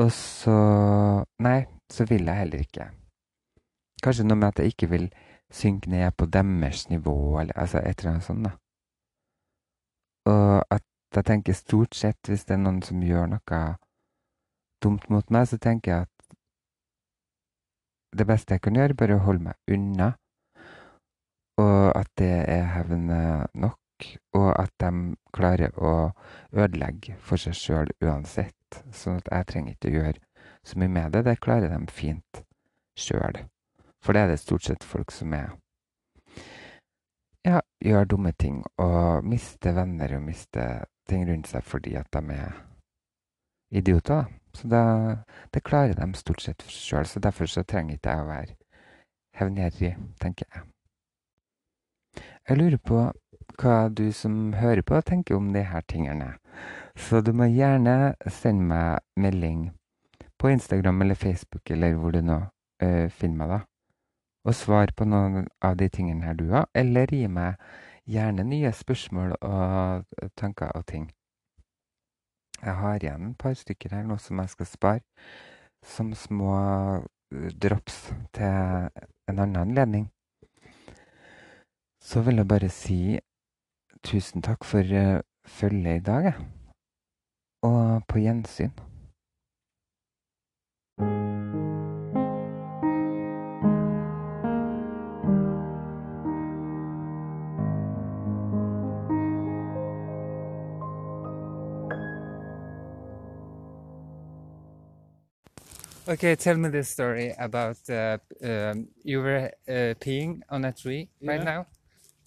[0.00, 0.56] Og så
[1.40, 2.90] Nei, så vil jeg heller ikke.
[4.04, 5.06] Kanskje noe med at jeg ikke vil
[5.52, 8.52] synke ned på deres nivå, eller altså et eller annet sånt, da.
[10.30, 10.84] Og at
[11.14, 13.60] jeg tenker stort sett, hvis det er noen som gjør noe
[14.82, 16.36] dumt mot meg, så tenker jeg at
[18.18, 20.12] det beste jeg kan gjøre, er bare å holde meg unna
[21.58, 23.78] og at det er hevne nok,
[24.34, 26.12] og at de klarer å
[26.52, 28.54] ødelegge for seg sjøl uansett.
[28.94, 30.20] Sånn at jeg trenger ikke å gjøre
[30.64, 31.24] så mye med det.
[31.26, 32.44] Det klarer de fint
[32.98, 33.42] sjøl.
[34.00, 35.50] For det er det stort sett folk som er
[37.44, 42.36] ja, gjør dumme ting og mister venner og mister ting rundt seg fordi at de
[42.36, 42.58] er
[43.70, 44.28] idioter.
[44.54, 44.82] Så det,
[45.54, 47.06] det klarer de stort sett sjøl.
[47.06, 48.56] Så derfor så trenger ikke jeg å være
[49.40, 50.66] hevngjerrig, tenker jeg.
[52.50, 53.00] Jeg lurer på
[53.62, 56.32] hva du som hører på, tenker om de her tingene.
[56.98, 59.68] Så du må gjerne sende meg melding
[60.34, 62.40] på Instagram eller Facebook eller hvor du nå
[62.82, 63.60] uh, finner meg, da.
[64.50, 67.62] Og svar på noen av de tingene her du har, eller gi meg
[68.10, 71.06] gjerne nye spørsmål og tanker og ting.
[72.58, 75.04] Jeg har igjen et par stykker her nå som jeg skal spare
[75.86, 76.56] som små
[77.62, 80.10] drops til en annen anledning.
[82.02, 83.18] Så vil jeg bare si
[84.04, 86.34] tusen takk for uh, følget i dag, jeg.
[87.62, 88.70] Og på gjensyn.
[106.08, 111.08] Okay, tell me this story about uh, um, you were uh, peeing on a tree
[111.22, 111.44] right Yeah.
[111.44, 111.66] now,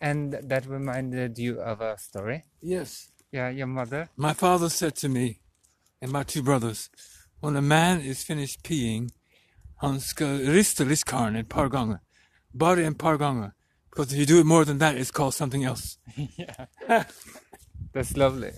[0.04, 2.44] and that reminded you of a story.
[2.62, 3.12] Yes.
[3.32, 4.10] Yeah, your mother.
[4.16, 5.40] My father said to me
[6.02, 6.90] and my two brothers,
[7.40, 9.12] when a man is finished peeing,
[9.78, 12.00] han ska rista listkarlen ett par gånger.
[12.52, 13.52] Bara en par gånger.
[13.90, 15.98] Because if you do it more than that, it's called something else.
[16.16, 17.04] yeah,
[17.94, 18.52] that's lovely.